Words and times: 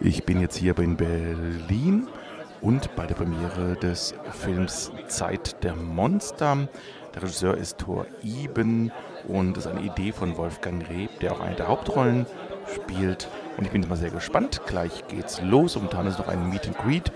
Ich 0.00 0.24
bin 0.24 0.40
jetzt 0.40 0.56
hier 0.56 0.78
in 0.78 0.96
Berlin 0.96 2.08
und 2.60 2.94
bei 2.96 3.06
der 3.06 3.14
Premiere 3.14 3.76
des 3.76 4.14
Films 4.32 4.92
Zeit 5.08 5.62
der 5.64 5.74
Monster. 5.74 6.68
Der 7.14 7.22
Regisseur 7.22 7.56
ist 7.56 7.78
Thor 7.78 8.06
Iben 8.22 8.92
und 9.26 9.56
ist 9.56 9.66
eine 9.66 9.80
Idee 9.80 10.12
von 10.12 10.36
Wolfgang 10.36 10.88
Reb, 10.88 11.20
der 11.20 11.32
auch 11.32 11.40
eine 11.40 11.56
der 11.56 11.68
Hauptrollen 11.68 12.26
spielt. 12.74 13.28
Und 13.56 13.64
ich 13.64 13.70
bin 13.70 13.82
jetzt 13.82 13.88
mal 13.88 13.96
sehr 13.96 14.10
gespannt. 14.10 14.60
Gleich 14.66 15.06
geht's 15.08 15.40
los. 15.42 15.74
Momentan 15.74 16.06
ist 16.06 16.18
noch 16.18 16.28
ein 16.28 16.48
Meet 16.48 16.68
and 16.68 16.78
Greet 16.78 17.12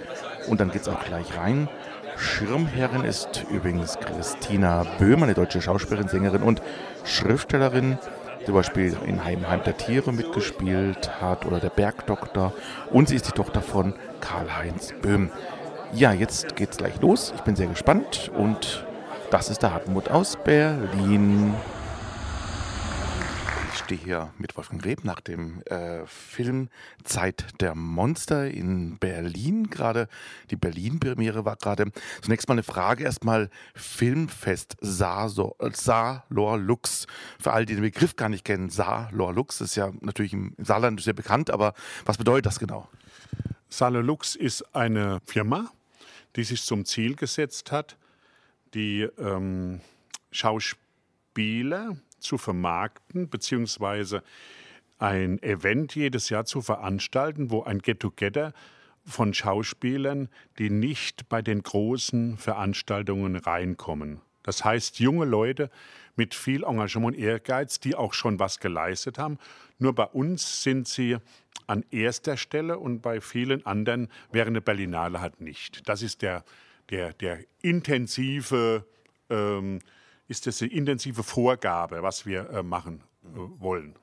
und 0.48 0.60
dann 0.60 0.70
geht's 0.70 0.88
auch 0.88 1.04
gleich 1.04 1.36
rein. 1.36 1.68
Schirmherrin 2.16 3.04
ist 3.04 3.44
übrigens 3.50 3.98
Christina 3.98 4.84
Böhm, 4.98 5.22
eine 5.22 5.34
deutsche 5.34 5.62
Schauspielerin, 5.62 6.08
Sängerin 6.08 6.42
und 6.42 6.62
Schriftstellerin 7.04 7.98
zum 8.44 8.54
Beispiel 8.54 8.96
in 9.06 9.24
Heim, 9.24 9.48
Heim 9.48 9.62
der 9.64 9.76
Tiere 9.76 10.12
mitgespielt 10.12 11.20
hat 11.20 11.46
oder 11.46 11.60
der 11.60 11.70
Bergdoktor. 11.70 12.52
Und 12.90 13.08
sie 13.08 13.16
ist 13.16 13.26
die 13.26 13.32
Tochter 13.32 13.62
von 13.62 13.94
Karl-Heinz 14.20 14.92
Böhm. 15.00 15.30
Ja, 15.92 16.12
jetzt 16.12 16.56
geht's 16.56 16.76
gleich 16.76 17.00
los. 17.00 17.32
Ich 17.36 17.42
bin 17.42 17.56
sehr 17.56 17.66
gespannt 17.66 18.30
und 18.34 18.86
das 19.30 19.50
ist 19.50 19.62
der 19.62 19.72
Hartmut 19.72 20.10
aus 20.10 20.36
Berlin 20.36 21.54
stehe 23.76 24.00
hier 24.00 24.32
mit 24.38 24.56
Wolfgang 24.56 24.84
Reb 24.84 25.04
nach 25.04 25.20
dem 25.20 25.62
äh, 25.62 26.06
Film 26.06 26.68
Zeit 27.04 27.46
der 27.60 27.74
Monster 27.74 28.50
in 28.50 28.98
Berlin. 28.98 29.70
Gerade 29.70 30.08
die 30.50 30.56
Berlin-Premiere 30.56 31.44
war 31.44 31.56
gerade. 31.56 31.92
Zunächst 32.20 32.48
mal 32.48 32.54
eine 32.54 32.62
Frage, 32.62 33.04
erstmal 33.04 33.50
Filmfest 33.74 34.76
Saarlor 34.80 36.58
Lux. 36.58 37.06
Für 37.40 37.52
alle, 37.52 37.66
die 37.66 37.74
den 37.74 37.82
Begriff 37.82 38.16
gar 38.16 38.28
nicht 38.28 38.44
kennen, 38.44 38.70
Saarlor 38.70 39.32
Lux 39.32 39.60
ist 39.60 39.76
ja 39.76 39.92
natürlich 40.00 40.32
im 40.32 40.54
Saarland 40.58 41.00
sehr 41.00 41.14
bekannt, 41.14 41.50
aber 41.50 41.74
was 42.04 42.18
bedeutet 42.18 42.46
das 42.46 42.58
genau? 42.58 42.88
Saarlor 43.68 44.02
Lux 44.02 44.34
ist 44.34 44.74
eine 44.74 45.20
Firma, 45.24 45.70
die 46.36 46.44
sich 46.44 46.62
zum 46.62 46.84
Ziel 46.84 47.16
gesetzt 47.16 47.72
hat, 47.72 47.96
die 48.74 49.02
ähm, 49.18 49.80
Schauspieler 50.30 51.96
zu 52.22 52.38
vermarkten, 52.38 53.28
beziehungsweise 53.28 54.22
ein 54.98 55.42
Event 55.42 55.94
jedes 55.94 56.28
Jahr 56.28 56.44
zu 56.44 56.62
veranstalten, 56.62 57.50
wo 57.50 57.62
ein 57.62 57.80
Get-Together 57.80 58.52
von 59.04 59.34
Schauspielern, 59.34 60.28
die 60.58 60.70
nicht 60.70 61.28
bei 61.28 61.42
den 61.42 61.62
großen 61.62 62.36
Veranstaltungen 62.36 63.36
reinkommen. 63.36 64.20
Das 64.42 64.64
heißt, 64.64 65.00
junge 65.00 65.24
Leute 65.24 65.70
mit 66.16 66.34
viel 66.34 66.64
Engagement 66.64 67.16
und 67.16 67.22
Ehrgeiz, 67.22 67.80
die 67.80 67.94
auch 67.94 68.12
schon 68.12 68.38
was 68.38 68.60
geleistet 68.60 69.18
haben. 69.18 69.38
Nur 69.78 69.94
bei 69.94 70.04
uns 70.04 70.62
sind 70.62 70.86
sie 70.88 71.16
an 71.66 71.84
erster 71.90 72.36
Stelle 72.36 72.78
und 72.78 73.00
bei 73.00 73.20
vielen 73.20 73.64
anderen 73.66 74.08
wäre 74.30 74.46
eine 74.46 74.60
Berlinale 74.60 75.20
halt 75.20 75.40
nicht. 75.40 75.88
Das 75.88 76.02
ist 76.02 76.22
der, 76.22 76.44
der, 76.90 77.12
der 77.14 77.40
intensive 77.62 78.84
ähm, 79.30 79.80
ist 80.28 80.46
das 80.46 80.62
eine 80.62 80.72
intensive 80.72 81.22
Vorgabe, 81.22 82.02
was 82.02 82.26
wir 82.26 82.50
äh, 82.50 82.62
machen 82.62 83.02
äh, 83.24 83.28
wollen. 83.58 83.96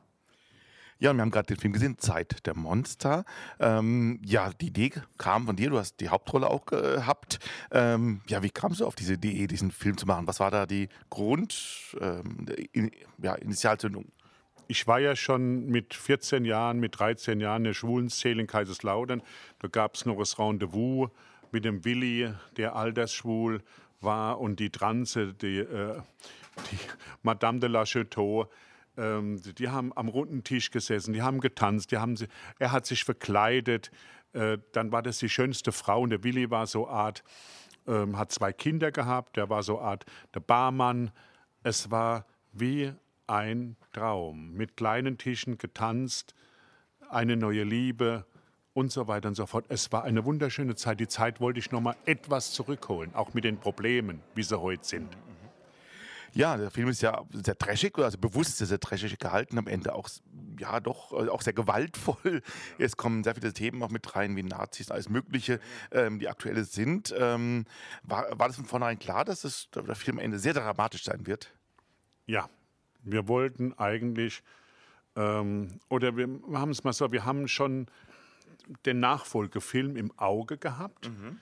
Ja, 1.02 1.12
und 1.12 1.18
wir 1.18 1.22
haben 1.22 1.32
gerade 1.32 1.48
den 1.48 1.58
Film 1.58 1.72
gesehen, 1.72 1.98
Zeit 1.98 2.46
der 2.46 2.58
Monster. 2.58 3.24
Ähm, 3.58 4.20
ja, 4.26 4.52
die 4.52 4.68
Idee 4.68 4.92
kam 5.18 5.46
von 5.46 5.56
dir, 5.56 5.70
du 5.70 5.78
hast 5.78 6.02
die 6.02 6.10
Hauptrolle 6.10 6.50
auch 6.50 6.66
gehabt. 6.66 7.40
Ähm, 7.72 8.20
ja, 8.28 8.44
wie 8.44 8.50
kamst 8.50 8.82
du 8.82 8.86
auf 8.86 8.96
diese 8.96 9.14
Idee, 9.14 9.48
diesen 9.48 9.72
Film 9.72 9.98
zu 9.98 10.06
machen? 10.06 10.28
Was 10.28 10.42
war 10.42 10.52
da 10.52 10.66
die 10.66 10.90
Grund, 11.10 11.96
ähm, 12.02 12.46
in, 12.74 12.92
ja, 13.18 13.36
Initialzündung? 13.36 14.12
Ich 14.68 14.88
war 14.88 15.00
ja 15.00 15.16
schon 15.16 15.68
mit 15.68 15.94
14 15.94 16.44
Jahren, 16.44 16.82
mit 16.82 17.00
13 17.00 17.40
Jahren 17.40 17.62
in 17.62 17.70
der 17.70 17.74
Schwulenszene 17.74 18.42
in 18.42 18.48
Kaiserslautern. 18.48 19.24
Da 19.60 19.70
gab 19.70 19.96
es 19.96 20.06
noch 20.06 20.18
das 20.18 20.38
Rendezvous 20.38 21.10
mit 21.52 21.66
dem 21.66 21.86
Willi, 21.86 22.34
der 22.58 22.76
altersschwul 22.76 23.62
war 24.02 24.40
und 24.40 24.60
die 24.60 24.70
Transe, 24.70 25.34
die, 25.34 25.60
äh, 25.60 26.02
die 26.72 26.78
Madame 27.24 27.60
de 27.60 27.70
la 27.70 27.86
Chateau, 27.86 28.50
ähm, 28.98 29.42
die 29.42 29.70
haben 29.70 29.96
am 29.96 30.08
runden 30.08 30.44
Tisch 30.44 30.72
gesessen, 30.72 31.14
die 31.14 31.22
haben 31.22 31.40
getanzt, 31.40 31.92
die 31.92 31.98
haben, 31.98 32.16
er 32.60 32.72
hat 32.72 32.86
sich 32.86 33.04
verkleidet, 33.04 33.92
äh, 34.34 34.58
dann 34.74 34.92
war 34.92 35.02
das 35.02 35.20
die 35.20 35.30
schönste 35.30 35.72
Frau 35.72 36.02
und 36.02 36.12
der 36.12 36.24
Willi 36.24 36.50
war 36.50 36.68
so 36.68 36.88
Art, 36.88 37.24
ähm, 37.88 38.18
hat 38.18 38.32
zwei 38.32 38.54
Kinder 38.54 38.92
gehabt, 38.92 39.38
der 39.38 39.50
war 39.50 39.64
so 39.64 39.80
Art 39.80 40.06
der 40.34 40.42
Barmann. 40.42 41.12
Es 41.64 41.92
war 41.92 42.26
wie 42.52 42.94
ein 43.28 43.76
Traum, 43.94 44.54
mit 44.54 44.78
kleinen 44.78 45.18
Tischen 45.18 45.58
getanzt, 45.58 46.36
eine 47.10 47.38
neue 47.38 47.64
Liebe, 47.64 48.26
und 48.80 48.92
so 48.92 49.08
weiter 49.08 49.28
und 49.28 49.36
so 49.36 49.46
fort. 49.46 49.66
Es 49.68 49.92
war 49.92 50.06
eine 50.06 50.24
wunderschöne 50.24 50.76
Zeit. 50.76 51.00
Die 51.00 51.08
Zeit 51.08 51.42
wollte 51.42 51.60
ich 51.60 51.72
noch 51.72 51.82
mal 51.82 51.96
etwas 52.06 52.52
zurückholen, 52.54 53.14
auch 53.14 53.34
mit 53.34 53.44
den 53.44 53.58
Problemen, 53.58 54.22
wie 54.36 54.44
sie 54.44 54.60
heute 54.60 54.86
sind. 54.86 55.18
Ja, 56.34 56.56
der 56.58 56.72
Film 56.72 56.88
ist 56.90 57.02
ja 57.02 57.24
sehr 57.34 57.58
trashig, 57.58 57.98
also 57.98 58.18
bewusst 58.18 58.58
sehr, 58.58 58.68
sehr 58.68 58.80
trashig 58.80 59.18
gehalten, 59.18 59.58
am 59.58 59.68
Ende 59.68 59.96
auch, 59.96 60.08
ja, 60.60 60.80
doch, 60.80 61.12
äh, 61.12 61.28
auch 61.28 61.42
sehr 61.42 61.54
gewaltvoll. 61.54 62.42
Es 62.78 62.96
kommen 62.96 63.24
sehr 63.24 63.36
viele 63.36 63.52
Themen 63.52 63.82
auch 63.84 63.90
mit 63.90 64.16
rein, 64.16 64.36
wie 64.36 64.44
Nazis, 64.44 64.92
alles 64.92 65.10
Mögliche, 65.10 65.60
ähm, 65.92 66.20
die 66.20 66.30
aktuell 66.30 66.64
sind. 66.64 67.14
Ähm, 67.18 67.66
war, 68.04 68.28
war 68.38 68.48
das 68.48 68.58
von 68.58 68.66
vornherein 68.66 69.00
klar, 69.00 69.26
dass 69.26 69.42
das, 69.42 69.70
der 69.74 69.96
Film 69.96 70.20
am 70.20 70.24
Ende 70.24 70.40
sehr 70.40 70.54
dramatisch 70.54 71.04
sein 71.04 71.26
wird? 71.26 71.52
Ja, 72.28 72.48
wir 73.04 73.28
wollten 73.28 73.74
eigentlich, 73.74 74.44
ähm, 75.16 75.80
oder 75.90 76.16
wir 76.16 76.28
haben 76.54 76.70
es 76.70 76.84
mal 76.84 76.94
so, 76.94 77.12
wir 77.12 77.26
haben 77.26 77.48
schon 77.48 77.88
den 78.86 79.00
Nachfolgefilm 79.00 79.96
im 79.96 80.12
Auge 80.18 80.58
gehabt. 80.58 81.10
Mhm. 81.10 81.40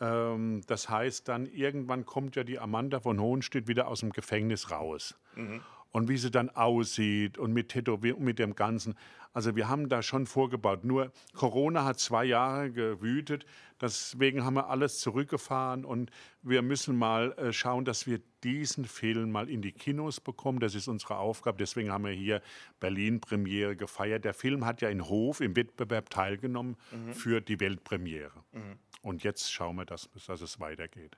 Ähm, 0.00 0.60
das 0.66 0.88
heißt, 0.88 1.28
dann 1.28 1.46
irgendwann 1.46 2.04
kommt 2.04 2.36
ja 2.36 2.44
die 2.44 2.58
Amanda 2.58 3.00
von 3.00 3.20
Hohenstedt 3.20 3.68
wieder 3.68 3.88
aus 3.88 4.00
dem 4.00 4.12
Gefängnis 4.12 4.70
raus. 4.70 5.18
Mhm. 5.34 5.62
Und 5.96 6.10
wie 6.10 6.18
sie 6.18 6.30
dann 6.30 6.50
aussieht 6.50 7.38
und 7.38 7.54
mit 7.54 7.70
Tätowierung, 7.70 8.22
mit 8.22 8.38
dem 8.38 8.54
Ganzen. 8.54 8.96
Also 9.32 9.56
wir 9.56 9.70
haben 9.70 9.88
da 9.88 10.02
schon 10.02 10.26
vorgebaut. 10.26 10.84
Nur 10.84 11.10
Corona 11.32 11.86
hat 11.86 11.98
zwei 11.98 12.26
Jahre 12.26 12.70
gewütet. 12.70 13.46
Deswegen 13.80 14.44
haben 14.44 14.56
wir 14.56 14.68
alles 14.68 14.98
zurückgefahren 14.98 15.86
und 15.86 16.10
wir 16.42 16.60
müssen 16.60 16.98
mal 16.98 17.32
äh, 17.38 17.50
schauen, 17.50 17.86
dass 17.86 18.06
wir 18.06 18.20
diesen 18.44 18.84
Film 18.84 19.32
mal 19.32 19.48
in 19.48 19.62
die 19.62 19.72
Kinos 19.72 20.20
bekommen. 20.20 20.60
Das 20.60 20.74
ist 20.74 20.86
unsere 20.86 21.16
Aufgabe. 21.16 21.56
Deswegen 21.56 21.90
haben 21.90 22.04
wir 22.04 22.12
hier 22.12 22.42
Berlin-Premiere 22.78 23.74
gefeiert. 23.74 24.26
Der 24.26 24.34
Film 24.34 24.66
hat 24.66 24.82
ja 24.82 24.90
in 24.90 25.08
Hof 25.08 25.40
im 25.40 25.56
Wettbewerb 25.56 26.10
teilgenommen 26.10 26.76
mhm. 26.90 27.14
für 27.14 27.40
die 27.40 27.58
Weltpremiere. 27.58 28.44
Mhm. 28.52 28.78
Und 29.00 29.24
jetzt 29.24 29.50
schauen 29.50 29.76
wir, 29.76 29.86
dass, 29.86 30.10
dass 30.26 30.42
es 30.42 30.60
weitergeht. 30.60 31.16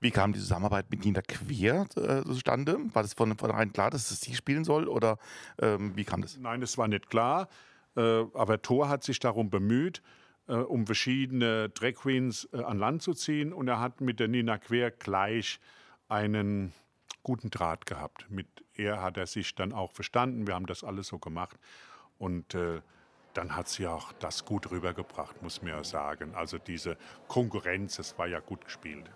Wie 0.00 0.10
kam 0.10 0.32
die 0.32 0.38
Zusammenarbeit 0.38 0.90
mit 0.90 1.04
Nina 1.04 1.20
Quer 1.20 1.86
äh, 1.96 2.22
zustande? 2.24 2.78
War 2.94 3.02
das 3.02 3.12
von 3.12 3.36
vornherein 3.36 3.72
klar, 3.72 3.90
dass 3.90 4.10
es 4.10 4.22
sie 4.22 4.34
spielen 4.34 4.64
soll 4.64 4.88
oder 4.88 5.18
ähm, 5.60 5.94
wie 5.94 6.04
kam 6.04 6.22
das? 6.22 6.38
Nein, 6.38 6.62
es 6.62 6.78
war 6.78 6.88
nicht 6.88 7.10
klar. 7.10 7.48
Äh, 7.96 8.00
aber 8.32 8.62
Thor 8.62 8.88
hat 8.88 9.04
sich 9.04 9.18
darum 9.18 9.50
bemüht, 9.50 10.00
äh, 10.48 10.54
um 10.54 10.86
verschiedene 10.86 11.68
Drag 11.68 11.94
Queens 11.94 12.48
äh, 12.52 12.62
an 12.62 12.78
Land 12.78 13.02
zu 13.02 13.12
ziehen. 13.12 13.52
Und 13.52 13.68
er 13.68 13.78
hat 13.78 14.00
mit 14.00 14.20
der 14.20 14.28
Nina 14.28 14.56
Quer 14.56 14.90
gleich 14.90 15.60
einen 16.08 16.72
guten 17.22 17.50
Draht 17.50 17.84
gehabt. 17.84 18.24
Mit 18.30 18.46
ihr 18.76 19.02
hat 19.02 19.18
er 19.18 19.26
sich 19.26 19.54
dann 19.54 19.74
auch 19.74 19.92
verstanden. 19.92 20.46
Wir 20.46 20.54
haben 20.54 20.66
das 20.66 20.82
alles 20.82 21.08
so 21.08 21.18
gemacht. 21.18 21.58
Und 22.16 22.54
äh, 22.54 22.80
dann 23.34 23.54
hat 23.54 23.68
sie 23.68 23.86
auch 23.86 24.12
das 24.14 24.46
gut 24.46 24.70
rübergebracht, 24.70 25.42
muss 25.42 25.60
man 25.60 25.72
ja 25.72 25.84
sagen. 25.84 26.34
Also 26.34 26.56
diese 26.56 26.96
Konkurrenz, 27.28 27.96
das 27.96 28.18
war 28.18 28.26
ja 28.26 28.40
gut 28.40 28.64
gespielt. 28.64 29.10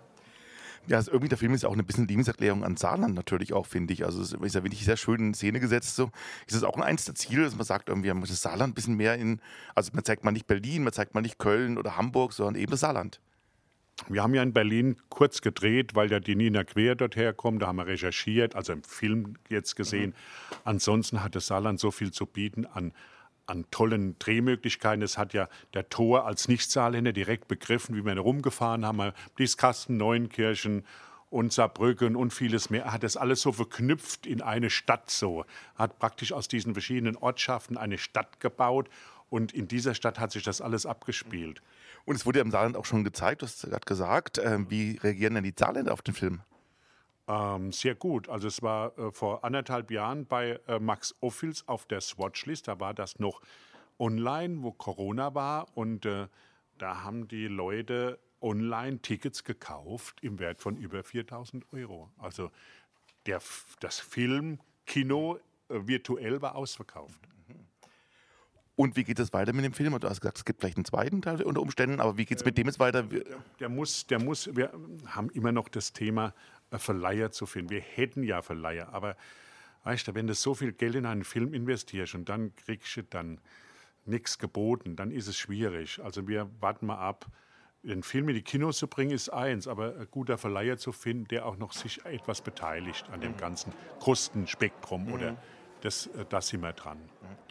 Ja, 0.87 0.97
also 0.97 1.11
irgendwie 1.11 1.29
der 1.29 1.37
Film 1.37 1.53
ist 1.53 1.65
auch 1.65 1.75
ein 1.75 1.85
bisschen 1.85 2.07
Liebeserklärung 2.07 2.63
an 2.63 2.77
Saarland 2.77 3.15
natürlich 3.15 3.53
auch, 3.53 3.65
finde 3.65 3.93
ich. 3.93 4.05
Also 4.05 4.21
es 4.21 4.33
ist 4.33 4.55
ja 4.55 4.63
wirklich 4.63 4.85
sehr 4.85 4.97
schön 4.97 5.19
in 5.19 5.33
Szene 5.33 5.59
gesetzt. 5.59 5.95
So. 5.95 6.11
Ist 6.45 6.55
es 6.55 6.63
auch 6.63 6.77
eins 6.77 7.05
der 7.05 7.15
Ziele, 7.15 7.43
dass 7.43 7.55
man 7.55 7.65
sagt, 7.65 7.89
irgendwie 7.89 8.09
man 8.09 8.19
muss 8.19 8.29
das 8.29 8.41
Saarland 8.41 8.71
ein 8.71 8.75
bisschen 8.75 8.95
mehr 8.95 9.15
in, 9.15 9.41
also 9.73 9.91
man 9.93 10.03
zeigt 10.03 10.23
mal 10.23 10.31
nicht 10.31 10.47
Berlin, 10.47 10.83
man 10.83 10.93
zeigt 10.93 11.15
mal 11.15 11.21
nicht 11.21 11.39
Köln 11.39 11.77
oder 11.77 11.97
Hamburg, 11.97 12.33
sondern 12.33 12.55
eben 12.55 12.71
das 12.71 12.81
Saarland. 12.81 13.19
Wir 14.09 14.21
haben 14.21 14.33
ja 14.35 14.43
in 14.43 14.53
Berlin 14.53 14.97
kurz 15.09 15.41
gedreht, 15.41 15.95
weil 15.95 16.11
ja 16.11 16.19
die 16.19 16.35
Nina 16.35 16.63
Quer 16.65 16.95
dort 16.95 17.15
herkommt. 17.15 17.61
Da 17.61 17.67
haben 17.67 17.77
wir 17.77 17.87
recherchiert, 17.87 18.55
also 18.55 18.73
im 18.73 18.83
Film 18.83 19.35
jetzt 19.49 19.75
gesehen. 19.75 20.09
Mhm. 20.09 20.57
Ansonsten 20.65 21.23
hat 21.23 21.35
das 21.35 21.47
Saarland 21.47 21.79
so 21.79 21.91
viel 21.91 22.11
zu 22.11 22.25
bieten 22.25 22.65
an 22.65 22.91
an 23.47 23.65
tollen 23.71 24.17
Drehmöglichkeiten. 24.19 25.01
Es 25.01 25.17
hat 25.17 25.33
ja 25.33 25.47
der 25.73 25.89
Tor 25.89 26.25
als 26.25 26.47
Nicht-Saarländer 26.47 27.13
direkt 27.13 27.47
begriffen, 27.47 27.95
wie 27.95 28.03
wir 28.03 28.17
rumgefahren 28.17 28.85
haben. 28.85 29.11
Blieskastel, 29.35 29.95
Neunkirchen 29.95 30.83
und 31.29 31.53
Saarbrücken 31.53 32.15
und 32.15 32.33
vieles 32.33 32.69
mehr. 32.69 32.85
Er 32.85 32.93
hat 32.93 33.03
das 33.03 33.17
alles 33.17 33.41
so 33.41 33.51
verknüpft 33.51 34.25
in 34.25 34.41
eine 34.41 34.69
Stadt 34.69 35.09
so. 35.09 35.45
Hat 35.75 35.99
praktisch 35.99 36.31
aus 36.31 36.47
diesen 36.47 36.73
verschiedenen 36.73 37.17
Ortschaften 37.17 37.77
eine 37.77 37.97
Stadt 37.97 38.39
gebaut 38.39 38.89
und 39.29 39.51
in 39.53 39.67
dieser 39.67 39.95
Stadt 39.95 40.19
hat 40.19 40.31
sich 40.31 40.43
das 40.43 40.61
alles 40.61 40.85
abgespielt. 40.85 41.61
Und 42.05 42.15
es 42.15 42.25
wurde 42.25 42.39
ja 42.39 42.45
im 42.45 42.51
Saarland 42.51 42.77
auch 42.77 42.85
schon 42.85 43.03
gezeigt, 43.03 43.41
du 43.41 43.47
hast 43.47 43.63
gerade 43.63 43.85
gesagt. 43.85 44.37
Äh, 44.37 44.59
wie 44.69 44.97
reagieren 44.97 45.35
denn 45.35 45.43
die 45.43 45.53
Saarländer 45.57 45.93
auf 45.93 46.01
den 46.01 46.13
Film? 46.13 46.41
Ähm, 47.27 47.71
sehr 47.71 47.95
gut. 47.95 48.29
Also 48.29 48.47
es 48.47 48.61
war 48.61 48.97
äh, 48.97 49.11
vor 49.11 49.43
anderthalb 49.43 49.89
Jahren 49.91 50.25
bei 50.25 50.59
äh, 50.67 50.79
Max 50.79 51.15
Ophils 51.21 51.67
auf 51.67 51.85
der 51.85 52.01
Swatchlist. 52.01 52.67
Da 52.67 52.79
war 52.79 52.93
das 52.93 53.19
noch 53.19 53.41
online, 53.97 54.61
wo 54.61 54.71
Corona 54.71 55.33
war 55.33 55.75
und 55.75 56.05
äh, 56.05 56.27
da 56.77 57.03
haben 57.03 57.27
die 57.27 57.47
Leute 57.47 58.19
online 58.41 58.99
Tickets 58.99 59.43
gekauft 59.43 60.19
im 60.21 60.39
Wert 60.39 60.61
von 60.61 60.77
über 60.77 61.03
4000 61.03 61.65
Euro. 61.73 62.11
Also 62.17 62.51
der, 63.25 63.41
das 63.79 63.99
Filmkino 63.99 65.39
äh, 65.69 65.87
virtuell 65.87 66.41
war 66.41 66.55
ausverkauft. 66.55 67.19
Und 68.75 68.97
wie 68.97 69.05
geht 69.05 69.19
es 69.19 69.31
weiter 69.31 69.53
mit 69.53 69.63
dem 69.63 69.71
Film? 69.71 69.97
Du 69.99 70.09
hast 70.09 70.19
gesagt, 70.19 70.37
es 70.37 70.43
gibt 70.43 70.59
vielleicht 70.59 70.75
einen 70.75 70.85
zweiten 70.85 71.21
Teil 71.21 71.41
unter 71.43 71.61
Umständen, 71.61 72.01
aber 72.01 72.17
wie 72.17 72.25
geht 72.25 72.39
es 72.39 72.45
mit 72.45 72.57
dem 72.57 72.67
jetzt 72.67 72.79
weiter? 72.79 73.03
Der, 73.03 73.23
der, 73.59 73.69
muss, 73.69 74.05
der 74.05 74.21
muss, 74.21 74.53
wir 74.53 74.69
haben 75.05 75.29
immer 75.29 75.53
noch 75.53 75.69
das 75.69 75.93
Thema 75.93 76.33
äh, 76.71 76.77
Verleiher 76.77 77.31
zu 77.31 77.45
finden. 77.45 77.69
Wir 77.69 77.81
hätten 77.81 78.23
ja 78.23 78.41
Verleiher, 78.41 78.93
aber 78.93 79.15
weißt 79.83 80.07
du, 80.07 80.15
wenn 80.15 80.27
du 80.27 80.33
so 80.33 80.53
viel 80.53 80.73
Geld 80.73 80.95
in 80.95 81.05
einen 81.05 81.23
Film 81.23 81.53
investierst 81.53 82.15
und 82.15 82.29
dann 82.29 82.55
kriegst 82.55 82.95
du 82.97 83.03
dann 83.03 83.39
nichts 84.05 84.37
geboten, 84.37 84.95
dann 84.95 85.11
ist 85.11 85.27
es 85.27 85.37
schwierig. 85.37 85.99
Also 86.03 86.27
wir 86.27 86.49
warten 86.59 86.85
mal 86.85 86.97
ab. 86.97 87.25
Den 87.83 88.01
Film 88.01 88.29
in 88.29 88.35
die 88.35 88.41
Kinos 88.41 88.79
zu 88.79 88.87
bringen 88.87 89.11
ist 89.11 89.29
eins, 89.29 89.67
aber 89.67 89.95
ein 89.95 90.07
guter 90.09 90.39
Verleiher 90.39 90.77
zu 90.77 90.91
finden, 90.91 91.27
der 91.27 91.45
auch 91.45 91.57
noch 91.57 91.71
sich 91.71 92.03
etwas 92.05 92.41
beteiligt 92.41 93.09
an 93.11 93.21
dem 93.21 93.33
mhm. 93.33 93.37
ganzen 93.37 93.73
Kostenspektrum 93.99 95.05
mhm. 95.05 95.13
oder 95.13 95.37
das, 95.81 96.07
äh, 96.07 96.25
da 96.27 96.41
sind 96.41 96.61
wir 96.61 96.73
dran. 96.73 96.97
Mhm. 96.97 97.44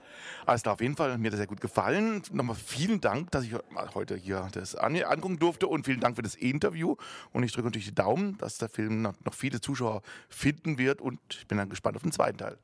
Also 0.47 0.71
auf 0.71 0.81
jeden 0.81 0.97
Fall, 0.97 1.17
mir 1.19 1.27
hat 1.27 1.33
das 1.33 1.39
sehr 1.39 1.47
gut 1.47 1.61
gefallen. 1.61 2.23
Nochmal 2.33 2.57
vielen 2.57 3.01
Dank, 3.01 3.31
dass 3.31 3.45
ich 3.45 3.55
heute 3.95 4.17
hier 4.17 4.49
das 4.53 4.75
angucken 4.75 5.39
durfte 5.39 5.67
und 5.67 5.85
vielen 5.85 6.01
Dank 6.01 6.17
für 6.17 6.23
das 6.23 6.35
Interview. 6.35 6.97
Und 7.33 7.43
ich 7.43 7.53
drücke 7.53 7.67
natürlich 7.67 7.89
die 7.89 7.95
Daumen, 7.95 8.39
dass 8.39 8.59
der 8.59 8.69
Film 8.69 9.03
noch, 9.03 9.35
viele 9.35 9.61
Zuschauer 9.61 10.03
finden 10.29 10.79
wird 10.79 11.01
und 11.01 11.21
ich 11.31 11.47
bin 11.47 11.59
dann 11.59 11.69
gespannt 11.69 11.97
auf 11.97 12.03
den 12.03 12.13
zweiten 12.13 12.39
Teil. 12.39 12.59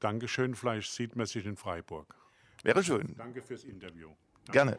Dankeschön, 0.00 0.54
vielleicht 0.54 0.92
sieht 0.92 1.16
man 1.16 1.26
sich 1.26 1.44
in 1.46 1.56
Freiburg. 1.56 2.14
Wäre 2.62 2.82
schön. 2.82 3.14
Danke 3.16 3.42
fürs 3.42 3.64
Interview. 3.64 4.08
Danke. 4.46 4.52
Gerne. 4.52 4.78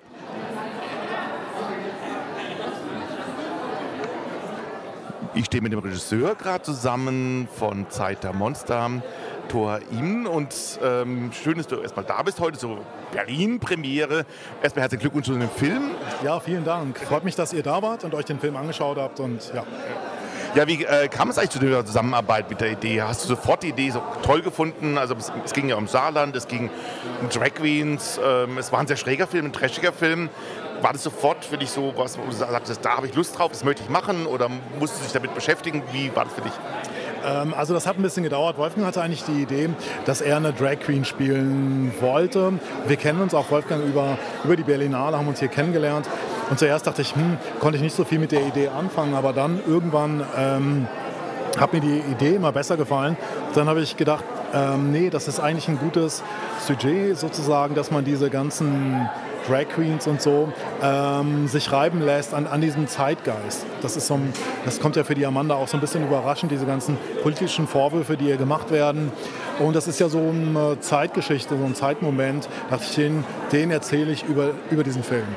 Ich 5.33 5.45
stehe 5.45 5.61
mit 5.61 5.71
dem 5.71 5.79
Regisseur 5.79 6.35
gerade 6.35 6.61
zusammen 6.63 7.47
von 7.55 7.89
Zeit 7.89 8.23
der 8.25 8.33
Monster. 8.33 9.01
Tor 9.51 9.79
Ihnen 9.91 10.27
und 10.27 10.55
ähm, 10.81 11.29
schön, 11.33 11.57
dass 11.57 11.67
du 11.67 11.75
erstmal 11.81 12.05
da 12.05 12.23
bist 12.23 12.39
heute, 12.39 12.57
so 12.57 12.77
Berlin-Premiere. 13.11 14.25
Erstmal 14.63 14.83
herzlichen 14.83 15.01
Glückwunsch 15.01 15.25
zu 15.25 15.33
dem 15.33 15.49
Film. 15.49 15.91
Ja, 16.23 16.39
vielen 16.39 16.63
Dank. 16.63 16.97
Freut 16.97 17.25
mich, 17.25 17.35
dass 17.35 17.51
ihr 17.51 17.61
da 17.61 17.81
wart 17.81 18.05
und 18.05 18.13
euch 18.13 18.23
den 18.23 18.39
Film 18.39 18.55
angeschaut 18.55 18.97
habt 18.97 19.19
und 19.19 19.51
ja. 19.53 19.65
Ja, 20.55 20.67
wie 20.67 20.85
äh, 20.85 21.09
kam 21.09 21.29
es 21.29 21.37
eigentlich 21.37 21.49
zu 21.49 21.59
der 21.59 21.85
Zusammenarbeit 21.85 22.49
mit 22.49 22.61
der 22.61 22.71
Idee? 22.71 23.01
Hast 23.01 23.25
du 23.25 23.27
sofort 23.27 23.63
die 23.63 23.69
Idee 23.69 23.89
so 23.89 24.01
toll 24.23 24.41
gefunden? 24.41 24.97
Also 24.97 25.15
es, 25.15 25.33
es 25.43 25.51
ging 25.51 25.67
ja 25.67 25.75
um 25.75 25.87
Saarland, 25.87 26.33
es 26.37 26.47
ging 26.47 26.69
um 27.21 27.27
Drag 27.27 27.53
Queens, 27.53 28.21
ähm, 28.25 28.57
es 28.57 28.71
war 28.71 28.79
ein 28.79 28.87
sehr 28.87 28.97
schräger 28.97 29.27
Film, 29.27 29.47
ein 29.47 29.53
trashiger 29.53 29.91
Film. 29.91 30.29
War 30.81 30.93
das 30.93 31.03
sofort 31.03 31.43
für 31.43 31.57
dich 31.57 31.71
so, 31.71 31.93
was 31.97 32.15
du 32.15 32.31
sagtest, 32.31 32.85
da 32.85 32.95
habe 32.95 33.07
ich 33.07 33.15
Lust 33.15 33.37
drauf, 33.37 33.51
das 33.51 33.65
möchte 33.65 33.83
ich 33.83 33.89
machen 33.89 34.25
oder 34.25 34.49
musst 34.79 34.97
du 34.97 35.03
dich 35.03 35.11
damit 35.11 35.35
beschäftigen? 35.35 35.83
Wie 35.91 36.15
war 36.15 36.23
das 36.23 36.33
für 36.33 36.41
dich? 36.41 36.53
Ähm, 37.25 37.53
also 37.53 37.73
das 37.73 37.87
hat 37.87 37.97
ein 37.97 38.01
bisschen 38.01 38.23
gedauert. 38.23 38.57
Wolfgang 38.57 38.85
hatte 38.85 39.01
eigentlich 39.01 39.23
die 39.23 39.41
Idee, 39.41 39.69
dass 40.05 40.21
er 40.21 40.37
eine 40.37 40.53
Drag 40.53 40.79
Queen 40.79 41.05
spielen 41.05 41.93
wollte. 41.99 42.53
Wir 42.87 42.97
kennen 42.97 43.21
uns 43.21 43.33
auch 43.33 43.51
Wolfgang 43.51 43.83
über, 43.85 44.17
über 44.43 44.55
die 44.55 44.63
Berlinale, 44.63 45.17
haben 45.17 45.27
uns 45.27 45.39
hier 45.39 45.47
kennengelernt. 45.47 46.07
Und 46.49 46.59
zuerst 46.59 46.87
dachte 46.87 47.01
ich, 47.01 47.15
hm, 47.15 47.37
konnte 47.59 47.77
ich 47.77 47.83
nicht 47.83 47.95
so 47.95 48.03
viel 48.03 48.19
mit 48.19 48.31
der 48.31 48.45
Idee 48.45 48.67
anfangen, 48.67 49.13
aber 49.13 49.33
dann 49.33 49.59
irgendwann 49.65 50.23
ähm, 50.37 50.87
hat 51.57 51.73
mir 51.73 51.81
die 51.81 51.99
Idee 52.11 52.35
immer 52.35 52.51
besser 52.51 52.77
gefallen. 52.77 53.17
Dann 53.55 53.67
habe 53.67 53.81
ich 53.81 53.97
gedacht, 53.97 54.23
ähm, 54.53 54.91
nee, 54.91 55.09
das 55.09 55.27
ist 55.27 55.39
eigentlich 55.39 55.67
ein 55.67 55.77
gutes 55.77 56.23
Sujet 56.65 57.17
sozusagen, 57.17 57.75
dass 57.75 57.91
man 57.91 58.03
diese 58.03 58.29
ganzen 58.29 59.09
Drag 59.51 59.67
Queens 59.67 60.07
und 60.07 60.21
so, 60.21 60.53
ähm, 60.81 61.47
sich 61.47 61.71
reiben 61.73 62.01
lässt 62.01 62.33
an, 62.33 62.47
an 62.47 62.61
diesem 62.61 62.87
Zeitgeist. 62.87 63.65
Das, 63.81 63.97
ist 63.97 64.07
so 64.07 64.13
ein, 64.13 64.31
das 64.63 64.79
kommt 64.79 64.95
ja 64.95 65.03
für 65.03 65.13
die 65.13 65.25
Amanda 65.25 65.55
auch 65.55 65.67
so 65.67 65.75
ein 65.75 65.81
bisschen 65.81 66.05
überraschend, 66.05 66.53
diese 66.53 66.65
ganzen 66.65 66.97
politischen 67.21 67.67
Vorwürfe, 67.67 68.15
die 68.15 68.29
ihr 68.29 68.37
gemacht 68.37 68.71
werden. 68.71 69.11
Und 69.59 69.75
das 69.75 69.87
ist 69.87 69.99
ja 69.99 70.07
so 70.07 70.19
eine 70.19 70.79
Zeitgeschichte, 70.79 71.57
so 71.57 71.65
ein 71.65 71.75
Zeitmoment. 71.75 72.47
dachte 72.69 72.85
ich, 72.87 72.95
den, 72.95 73.25
den 73.51 73.71
erzähle 73.71 74.11
ich 74.11 74.23
über, 74.23 74.51
über 74.69 74.83
diesen 74.83 75.03
Film. 75.03 75.27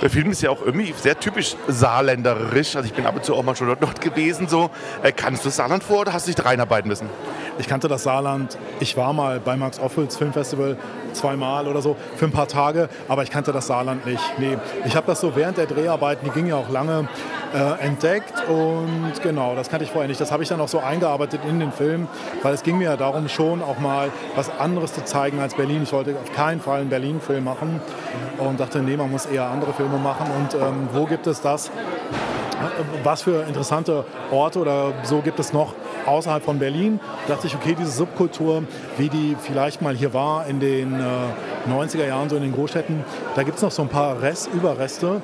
Der 0.00 0.10
Film 0.10 0.32
ist 0.32 0.42
ja 0.42 0.50
auch 0.50 0.60
irgendwie 0.60 0.92
sehr 1.00 1.20
typisch 1.20 1.54
saarländerisch. 1.68 2.74
Also 2.74 2.88
ich 2.88 2.92
bin 2.92 3.06
ab 3.06 3.14
und 3.14 3.24
zu 3.24 3.36
auch 3.36 3.44
mal 3.44 3.54
schon 3.54 3.68
dort, 3.68 4.00
gewesen. 4.00 4.48
So. 4.48 4.70
Äh, 5.04 5.12
kannst 5.12 5.44
du 5.44 5.50
Saarland 5.50 5.84
vor 5.84 6.00
oder 6.00 6.12
hast 6.12 6.26
du 6.26 6.30
dich 6.30 6.34
da 6.34 6.42
reinarbeiten 6.42 6.88
müssen? 6.88 7.08
Ich 7.62 7.68
kannte 7.68 7.86
das 7.86 8.02
Saarland. 8.02 8.58
Ich 8.80 8.96
war 8.96 9.12
mal 9.12 9.38
bei 9.38 9.56
Max 9.56 9.78
Offels 9.78 10.16
Filmfestival 10.16 10.76
zweimal 11.12 11.68
oder 11.68 11.80
so 11.80 11.94
für 12.16 12.24
ein 12.24 12.32
paar 12.32 12.48
Tage, 12.48 12.88
aber 13.06 13.22
ich 13.22 13.30
kannte 13.30 13.52
das 13.52 13.68
Saarland 13.68 14.04
nicht. 14.04 14.20
Nee, 14.38 14.58
ich 14.84 14.96
habe 14.96 15.06
das 15.06 15.20
so 15.20 15.36
während 15.36 15.58
der 15.58 15.66
Dreharbeiten, 15.66 16.24
die 16.24 16.32
gingen 16.32 16.48
ja 16.48 16.56
auch 16.56 16.70
lange, 16.70 17.08
äh, 17.54 17.84
entdeckt 17.84 18.34
und 18.48 19.12
genau, 19.22 19.54
das 19.54 19.68
kannte 19.68 19.84
ich 19.84 19.92
vorher 19.92 20.08
nicht. 20.08 20.20
Das 20.20 20.32
habe 20.32 20.42
ich 20.42 20.48
dann 20.48 20.60
auch 20.60 20.66
so 20.66 20.80
eingearbeitet 20.80 21.42
in 21.48 21.60
den 21.60 21.70
Film, 21.70 22.08
weil 22.42 22.52
es 22.52 22.64
ging 22.64 22.78
mir 22.78 22.84
ja 22.84 22.96
darum, 22.96 23.28
schon 23.28 23.62
auch 23.62 23.78
mal 23.78 24.10
was 24.34 24.50
anderes 24.58 24.92
zu 24.92 25.04
zeigen 25.04 25.38
als 25.38 25.54
Berlin. 25.54 25.84
Ich 25.84 25.92
wollte 25.92 26.16
auf 26.20 26.32
keinen 26.32 26.60
Fall 26.60 26.80
einen 26.80 26.90
Berlin-Film 26.90 27.44
machen 27.44 27.80
und 28.38 28.58
dachte, 28.58 28.80
nee, 28.80 28.96
man 28.96 29.08
muss 29.08 29.26
eher 29.26 29.46
andere 29.46 29.72
Filme 29.72 29.98
machen 29.98 30.26
und 30.36 30.60
ähm, 30.60 30.88
wo 30.92 31.06
gibt 31.06 31.28
es 31.28 31.40
das? 31.40 31.70
Was 33.02 33.22
für 33.22 33.42
interessante 33.44 34.04
Orte 34.30 34.58
oder 34.58 34.92
so 35.02 35.20
gibt 35.20 35.38
es 35.40 35.52
noch 35.52 35.74
außerhalb 36.06 36.42
von 36.42 36.58
Berlin. 36.58 37.00
Da 37.26 37.34
dachte 37.34 37.46
ich, 37.46 37.54
okay, 37.54 37.76
diese 37.78 37.90
Subkultur, 37.90 38.64
wie 38.98 39.08
die 39.08 39.36
vielleicht 39.40 39.82
mal 39.82 39.94
hier 39.94 40.12
war 40.14 40.46
in 40.46 40.60
den 40.60 41.00
äh, 41.00 41.70
90er 41.70 42.06
Jahren, 42.06 42.28
so 42.28 42.36
in 42.36 42.42
den 42.42 42.52
Großstädten, 42.52 43.04
da 43.34 43.42
gibt 43.42 43.56
es 43.56 43.62
noch 43.62 43.70
so 43.70 43.82
ein 43.82 43.88
paar 43.88 44.20
Rest, 44.20 44.48
Überreste, 44.52 45.22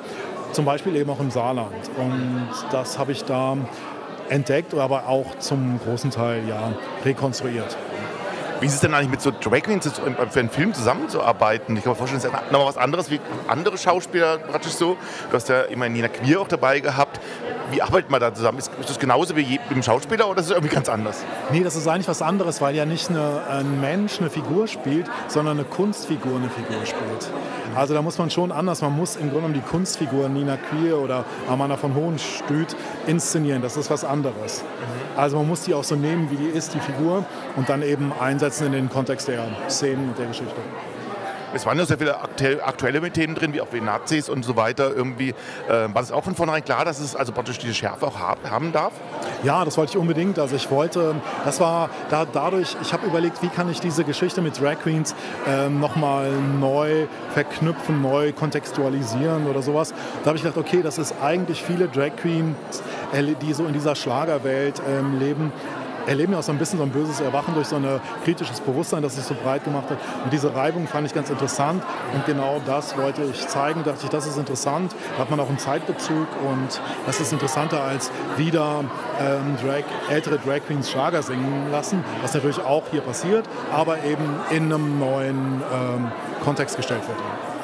zum 0.52 0.64
Beispiel 0.64 0.96
eben 0.96 1.10
auch 1.10 1.20
im 1.20 1.30
Saarland. 1.30 1.72
Und 1.96 2.48
das 2.70 2.98
habe 2.98 3.12
ich 3.12 3.24
da 3.24 3.56
entdeckt, 4.28 4.74
aber 4.74 5.08
auch 5.08 5.38
zum 5.38 5.80
großen 5.84 6.10
Teil 6.10 6.42
ja, 6.48 6.72
rekonstruiert. 7.04 7.76
Wie 8.60 8.66
ist 8.66 8.74
es 8.74 8.80
denn 8.80 8.92
eigentlich 8.92 9.10
mit 9.10 9.20
so 9.20 9.30
Drag 9.30 9.62
Queens 9.62 9.88
für 10.30 10.40
einen 10.40 10.50
Film 10.50 10.74
zusammenzuarbeiten? 10.74 11.76
Ich 11.76 11.84
kann 11.84 11.92
mir 11.92 11.96
vorstellen, 11.96 12.20
das 12.20 12.32
ist 12.32 12.52
nochmal 12.52 12.68
was 12.68 12.76
anderes 12.76 13.08
wie 13.08 13.20
andere 13.46 13.78
Schauspieler 13.78 14.38
praktisch 14.38 14.72
so. 14.72 14.96
Du 15.30 15.36
hast 15.36 15.48
ja 15.48 15.62
immer 15.62 15.88
Nina 15.88 16.08
Queer 16.08 16.40
auch 16.40 16.48
dabei 16.48 16.80
gehabt. 16.80 17.20
Wie 17.70 17.82
arbeitet 17.82 18.10
man 18.10 18.20
da 18.20 18.34
zusammen? 18.34 18.58
Ist, 18.58 18.72
ist 18.80 18.90
das 18.90 18.98
genauso 18.98 19.36
wie 19.36 19.60
mit 19.68 19.70
dem 19.70 19.82
Schauspieler 19.82 20.28
oder 20.28 20.40
ist 20.40 20.46
es 20.46 20.52
irgendwie 20.52 20.74
ganz 20.74 20.88
anders? 20.88 21.22
Nee, 21.52 21.62
das 21.62 21.76
ist 21.76 21.86
eigentlich 21.86 22.08
was 22.08 22.22
anderes, 22.22 22.60
weil 22.60 22.74
ja 22.74 22.84
nicht 22.84 23.10
eine, 23.10 23.42
ein 23.48 23.80
Mensch 23.80 24.18
eine 24.18 24.30
Figur 24.30 24.66
spielt, 24.66 25.06
sondern 25.28 25.58
eine 25.58 25.68
Kunstfigur 25.68 26.36
eine 26.36 26.50
Figur 26.50 26.84
spielt. 26.84 27.30
Also 27.76 27.94
da 27.94 28.02
muss 28.02 28.18
man 28.18 28.30
schon 28.30 28.50
anders, 28.50 28.80
man 28.80 28.96
muss 28.96 29.14
im 29.14 29.30
Grunde 29.30 29.36
genommen 29.36 29.54
die 29.54 29.60
Kunstfigur 29.60 30.28
Nina 30.28 30.56
Queer 30.56 30.98
oder 30.98 31.24
Amanda 31.48 31.76
von 31.76 31.94
Hohenstüt 31.94 32.74
inszenieren. 33.06 33.62
Das 33.62 33.76
ist 33.76 33.90
was 33.90 34.04
anderes. 34.04 34.64
Also 35.16 35.36
man 35.36 35.46
muss 35.46 35.62
die 35.62 35.74
auch 35.74 35.84
so 35.84 35.94
nehmen, 35.94 36.30
wie 36.30 36.36
die 36.36 36.46
ist, 36.46 36.74
die 36.74 36.80
Figur, 36.80 37.24
und 37.56 37.68
dann 37.68 37.82
eben 37.82 38.12
einsetzen 38.18 38.47
in 38.60 38.72
den 38.72 38.88
Kontext 38.88 39.28
der 39.28 39.46
Szenen 39.68 40.08
und 40.08 40.18
der 40.18 40.26
Geschichte. 40.26 40.56
Es 41.54 41.64
waren 41.64 41.78
ja 41.78 41.86
sehr 41.86 41.96
viele 41.96 42.20
aktuelle 42.20 43.00
Themen 43.10 43.34
drin, 43.34 43.54
wie 43.54 43.60
auch 43.62 43.72
wie 43.72 43.80
Nazis 43.80 44.28
und 44.28 44.44
so 44.44 44.54
weiter. 44.56 44.94
Irgendwie 44.94 45.30
äh, 45.30 45.88
war 45.92 46.02
es 46.02 46.12
auch 46.12 46.22
von 46.22 46.34
vornherein 46.34 46.62
klar, 46.62 46.84
dass 46.84 47.00
es 47.00 47.16
also 47.16 47.32
praktisch 47.32 47.58
diese 47.58 47.72
Schärfe 47.72 48.06
auch 48.06 48.18
haben 48.18 48.70
darf? 48.72 48.92
Ja, 49.42 49.64
das 49.64 49.78
wollte 49.78 49.92
ich 49.92 49.96
unbedingt. 49.96 50.38
Also 50.38 50.56
ich 50.56 50.70
wollte, 50.70 51.14
das 51.46 51.58
war 51.58 51.88
da, 52.10 52.26
dadurch, 52.26 52.76
ich 52.82 52.92
habe 52.92 53.06
überlegt, 53.06 53.42
wie 53.42 53.48
kann 53.48 53.70
ich 53.70 53.80
diese 53.80 54.04
Geschichte 54.04 54.42
mit 54.42 54.60
Drag 54.60 54.78
Queens 54.82 55.14
ähm, 55.46 55.80
nochmal 55.80 56.30
neu 56.60 57.06
verknüpfen, 57.32 58.02
neu 58.02 58.32
kontextualisieren 58.32 59.46
oder 59.46 59.62
sowas. 59.62 59.94
Da 60.22 60.28
habe 60.28 60.36
ich 60.36 60.42
gedacht, 60.42 60.58
okay, 60.58 60.82
das 60.82 60.98
ist 60.98 61.14
eigentlich 61.22 61.62
viele 61.62 61.88
Drag 61.88 62.14
Queens, 62.16 62.82
äh, 63.12 63.22
die 63.40 63.54
so 63.54 63.64
in 63.64 63.72
dieser 63.72 63.94
Schlagerwelt 63.94 64.82
ähm, 64.86 65.18
leben, 65.18 65.52
erleben 66.08 66.32
ja 66.32 66.38
auch 66.38 66.42
so 66.42 66.52
ein 66.52 66.58
bisschen 66.58 66.78
so 66.78 66.84
ein 66.84 66.90
böses 66.90 67.20
Erwachen 67.20 67.54
durch 67.54 67.68
so 67.68 67.76
ein 67.76 68.00
kritisches 68.24 68.60
Bewusstsein, 68.60 69.02
das 69.02 69.16
sich 69.16 69.24
so 69.24 69.34
breit 69.34 69.64
gemacht 69.64 69.90
hat. 69.90 69.98
Und 70.24 70.32
diese 70.32 70.54
Reibung 70.54 70.86
fand 70.86 71.06
ich 71.06 71.14
ganz 71.14 71.30
interessant 71.30 71.82
und 72.14 72.24
genau 72.26 72.60
das 72.66 72.96
wollte 72.96 73.22
ich 73.22 73.46
zeigen. 73.46 73.82
Da 73.84 73.92
dachte 73.92 74.04
ich, 74.04 74.10
das 74.10 74.26
ist 74.26 74.38
interessant. 74.38 74.94
Da 75.16 75.22
hat 75.22 75.30
man 75.30 75.38
auch 75.40 75.48
einen 75.48 75.58
Zeitbezug 75.58 76.26
und 76.48 76.80
das 77.06 77.20
ist 77.20 77.32
interessanter 77.32 77.82
als 77.82 78.10
wieder 78.36 78.84
ähm, 79.20 79.56
Drag, 79.62 79.84
ältere 80.08 80.38
Drag 80.38 80.60
Queens 80.66 80.90
Schlager 80.90 81.22
singen 81.22 81.70
lassen, 81.70 82.02
was 82.22 82.34
natürlich 82.34 82.60
auch 82.60 82.84
hier 82.90 83.02
passiert, 83.02 83.44
aber 83.72 84.02
eben 84.04 84.24
in 84.50 84.64
einem 84.64 84.98
neuen 84.98 85.62
ähm, 85.72 86.12
Kontext 86.44 86.76
gestellt 86.76 87.02
wird. 87.06 87.57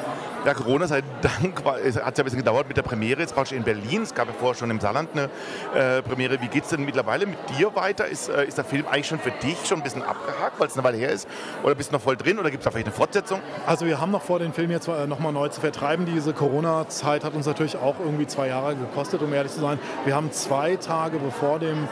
Ja, 0.45 0.53
Corona 0.53 0.85
sei 0.85 1.01
Dank 1.23 1.65
hat 1.65 1.79
es 1.79 1.95
ja 1.95 2.03
ein 2.03 2.13
bisschen 2.13 2.37
gedauert 2.37 2.67
mit 2.67 2.77
der 2.77 2.83
Premiere, 2.83 3.19
jetzt 3.19 3.33
praktisch 3.33 3.57
in 3.57 3.63
Berlin. 3.63 4.03
Es 4.03 4.13
gab 4.13 4.27
ja 4.27 4.33
vorher 4.37 4.53
schon 4.53 4.69
im 4.69 4.79
Saarland 4.79 5.09
eine 5.13 5.29
äh, 5.73 6.03
Premiere. 6.03 6.39
Wie 6.39 6.47
geht 6.49 6.65
es 6.65 6.69
denn 6.69 6.85
mittlerweile 6.85 7.25
mit 7.25 7.39
dir 7.57 7.75
weiter? 7.75 8.05
Ist, 8.05 8.29
äh, 8.29 8.45
ist 8.45 8.55
der 8.55 8.63
Film 8.63 8.85
eigentlich 8.85 9.07
schon 9.07 9.17
für 9.17 9.31
dich 9.31 9.57
schon 9.65 9.79
ein 9.79 9.83
bisschen 9.83 10.03
abgehakt, 10.03 10.59
weil 10.59 10.67
es 10.67 10.75
eine 10.75 10.83
Weile 10.83 10.97
her 10.97 11.09
ist? 11.09 11.27
Oder 11.63 11.73
bist 11.73 11.89
du 11.89 11.95
noch 11.95 12.01
voll 12.01 12.15
drin 12.15 12.37
oder 12.37 12.51
gibt 12.51 12.61
es 12.61 12.65
da 12.65 12.69
vielleicht 12.69 12.85
eine 12.85 12.95
Fortsetzung? 12.95 13.41
Also 13.65 13.87
wir 13.87 13.99
haben 13.99 14.11
noch 14.11 14.21
vor, 14.21 14.37
den 14.37 14.53
Film 14.53 14.69
jetzt 14.69 14.87
äh, 14.87 15.07
nochmal 15.07 15.33
neu 15.33 15.47
zu 15.47 15.61
vertreiben. 15.61 16.05
Diese 16.05 16.31
Corona-Zeit 16.31 17.23
hat 17.23 17.33
uns 17.33 17.47
natürlich 17.47 17.77
auch 17.77 17.95
irgendwie 17.99 18.27
zwei 18.27 18.49
Jahre 18.49 18.75
gekostet, 18.75 19.23
um 19.23 19.33
ehrlich 19.33 19.51
zu 19.51 19.61
sein. 19.61 19.79
Wir 20.05 20.15
haben 20.15 20.31
zwei 20.31 20.75
Tage 20.75 21.17
bevor 21.17 21.57
dem 21.57 21.87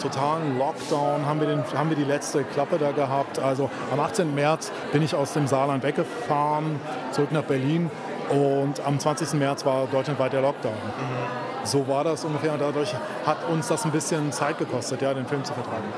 totalen 0.00 0.58
Lockdown 0.58 1.26
haben 1.26 1.40
wir, 1.40 1.48
den, 1.48 1.62
haben 1.74 1.90
wir 1.90 1.96
die 1.96 2.04
letzte 2.04 2.44
Klappe 2.44 2.78
da 2.78 2.92
gehabt. 2.92 3.38
Also 3.38 3.70
am 3.92 4.00
18. 4.00 4.34
März 4.34 4.72
bin 4.92 5.02
ich 5.02 5.14
aus 5.14 5.34
dem 5.34 5.46
Saarland 5.46 5.82
weggefahren, 5.82 6.80
zurück 7.12 7.32
nach 7.32 7.44
Berlin 7.44 7.90
und 8.30 8.80
am 8.84 8.98
20. 8.98 9.34
März 9.34 9.64
war 9.64 9.86
deutschlandweit 9.86 10.32
der 10.32 10.42
Lockdown. 10.42 10.72
Mhm. 10.72 11.66
So 11.66 11.86
war 11.88 12.04
das 12.04 12.24
ungefähr 12.24 12.52
und 12.52 12.60
dadurch 12.60 12.94
hat 13.26 13.48
uns 13.48 13.68
das 13.68 13.84
ein 13.84 13.90
bisschen 13.90 14.32
Zeit 14.32 14.58
gekostet, 14.58 15.02
ja, 15.02 15.12
den 15.12 15.26
Film 15.26 15.44
zu 15.44 15.52
vertreiben. 15.52 15.88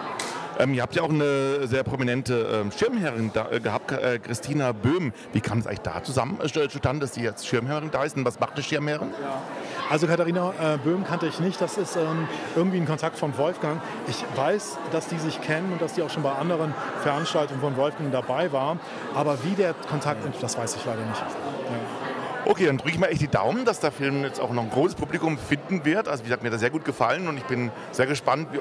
Ähm, 0.60 0.74
ihr 0.74 0.82
habt 0.82 0.94
ja 0.94 1.02
auch 1.02 1.08
eine 1.08 1.66
sehr 1.66 1.82
prominente 1.84 2.46
ähm, 2.52 2.70
Schirmherrin 2.70 3.30
da, 3.32 3.50
äh, 3.50 3.60
gehabt, 3.60 3.92
äh, 3.92 4.18
Christina 4.18 4.72
Böhm. 4.72 5.12
Wie 5.32 5.40
kam 5.40 5.58
es 5.58 5.66
eigentlich 5.66 5.80
da 5.80 6.02
zusammen 6.02 6.38
äh, 6.42 6.68
zustande, 6.68 7.00
dass 7.06 7.14
sie 7.14 7.22
jetzt 7.22 7.46
Schirmherrin 7.46 7.90
da 7.90 8.04
ist? 8.04 8.16
Und 8.16 8.26
was 8.26 8.38
macht 8.40 8.54
eine 8.54 8.62
Schirmherrin? 8.62 9.08
Ja. 9.22 9.40
Also 9.88 10.06
Katharina 10.06 10.52
äh, 10.60 10.76
Böhm 10.76 11.04
kannte 11.04 11.26
ich 11.26 11.40
nicht. 11.40 11.60
Das 11.62 11.78
ist 11.78 11.96
ähm, 11.96 12.28
irgendwie 12.56 12.76
ein 12.76 12.86
Kontakt 12.86 13.18
von 13.18 13.36
Wolfgang. 13.38 13.80
Ich 14.06 14.22
weiß, 14.36 14.76
dass 14.92 15.08
die 15.08 15.18
sich 15.18 15.40
kennen 15.40 15.72
und 15.72 15.80
dass 15.80 15.94
die 15.94 16.02
auch 16.02 16.10
schon 16.10 16.22
bei 16.22 16.32
anderen 16.32 16.74
Veranstaltungen 17.02 17.60
von 17.60 17.76
Wolfgang 17.76 18.12
dabei 18.12 18.52
war. 18.52 18.76
Aber 19.14 19.42
wie 19.44 19.54
der 19.54 19.72
Kontakt, 19.88 20.22
das 20.42 20.58
weiß 20.58 20.76
ich 20.76 20.84
leider 20.84 21.04
nicht. 21.06 21.20
Ja. 21.20 21.99
Okay, 22.50 22.66
dann 22.66 22.78
drücke 22.78 22.90
ich 22.90 22.98
mal 22.98 23.06
echt 23.06 23.20
die 23.20 23.28
Daumen, 23.28 23.64
dass 23.64 23.78
der 23.78 23.92
Film 23.92 24.24
jetzt 24.24 24.40
auch 24.40 24.50
noch 24.50 24.64
ein 24.64 24.70
großes 24.70 24.96
Publikum 24.96 25.38
finden 25.38 25.84
wird. 25.84 26.08
Also 26.08 26.24
wie 26.24 26.26
gesagt, 26.26 26.42
mir 26.42 26.48
hat 26.48 26.56
er 26.56 26.58
sehr 26.58 26.70
gut 26.70 26.84
gefallen 26.84 27.28
und 27.28 27.36
ich 27.36 27.44
bin 27.44 27.70
sehr 27.92 28.06
gespannt, 28.06 28.48
äh, 28.52 28.58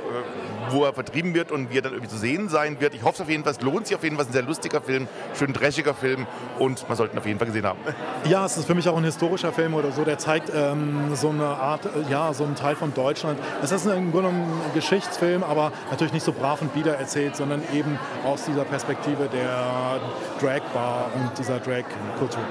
wo 0.70 0.84
er 0.84 0.94
vertrieben 0.94 1.34
wird 1.34 1.52
und 1.52 1.72
wie 1.72 1.80
er 1.80 1.82
dann 1.82 1.94
irgendwie 1.94 2.12
zu 2.12 2.20
sehen 2.20 2.50
sein 2.50 2.80
wird. 2.80 2.94
Ich 2.94 3.02
hoffe 3.02 3.24
auf 3.24 3.30
jeden 3.30 3.44
Fall, 3.44 3.54
es 3.54 3.62
lohnt 3.62 3.88
sich 3.88 3.96
auf 3.96 4.04
jeden 4.04 4.16
Fall, 4.16 4.26
es 4.26 4.30
ein 4.30 4.34
sehr 4.34 4.44
lustiger 4.44 4.80
Film, 4.80 5.08
schön 5.34 5.54
dreschiger 5.54 5.96
Film 5.96 6.28
und 6.60 6.88
man 6.88 6.98
sollte 6.98 7.16
ihn 7.16 7.18
auf 7.18 7.26
jeden 7.26 7.40
Fall 7.40 7.48
gesehen 7.48 7.66
haben. 7.66 7.80
Ja, 8.26 8.46
es 8.46 8.58
ist 8.58 8.68
für 8.68 8.76
mich 8.76 8.88
auch 8.88 8.96
ein 8.96 9.04
historischer 9.04 9.52
Film 9.52 9.74
oder 9.74 9.92
so, 9.92 10.04
der 10.04 10.20
zeigt 10.20 10.52
ähm, 10.54 11.16
so 11.16 11.30
eine 11.30 11.48
Art, 11.48 11.86
äh, 11.88 12.12
ja, 12.12 12.32
so 12.32 12.44
einen 12.44 12.54
Teil 12.54 12.76
von 12.76 12.94
Deutschland. 12.94 13.40
Es 13.64 13.72
ist 13.72 13.88
im 13.88 14.12
Grunde 14.12 14.30
ein 14.30 14.46
Geschichtsfilm, 14.76 15.42
aber 15.42 15.72
natürlich 15.90 16.14
nicht 16.14 16.24
so 16.24 16.32
brav 16.32 16.62
und 16.62 16.76
bieder 16.76 16.96
erzählt, 16.96 17.36
sondern 17.36 17.64
eben 17.74 17.98
aus 18.24 18.46
dieser 18.46 18.66
Perspektive 18.66 19.28
der 19.30 20.00
Drag-Bar 20.40 21.10
und 21.16 21.40
dieser 21.40 21.58
Drag-Kultur. 21.58 22.44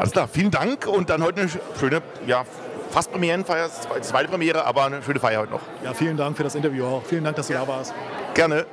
Alles 0.00 0.12
klar, 0.12 0.28
vielen 0.28 0.50
Dank 0.50 0.86
und 0.86 1.10
dann 1.10 1.22
heute 1.22 1.42
eine 1.42 1.50
schöne, 1.78 2.00
ja, 2.26 2.46
fast 2.88 3.12
Premierenfeier, 3.12 3.68
zweite 4.00 4.28
Premiere, 4.28 4.64
aber 4.64 4.86
eine 4.86 5.02
schöne 5.02 5.20
Feier 5.20 5.40
heute 5.40 5.52
noch. 5.52 5.60
Ja, 5.84 5.92
vielen 5.92 6.16
Dank 6.16 6.38
für 6.38 6.42
das 6.42 6.54
Interview 6.54 6.86
auch. 6.86 7.02
Vielen 7.04 7.22
Dank, 7.22 7.36
dass 7.36 7.48
du 7.48 7.52
ja. 7.52 7.60
da 7.60 7.68
warst. 7.68 7.92
Gerne. 8.32 8.64